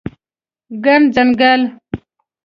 [0.83, 1.61] ګڼ ځنګل